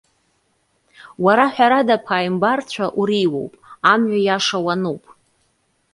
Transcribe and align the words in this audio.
Уара 1.23 1.45
ҳәарада 1.53 1.95
аԥааимбарцәа 1.99 2.85
уреиуоуп. 2.99 3.53
Амҩа 3.91 4.19
иаша 4.25 4.59
уануп. 4.65 5.03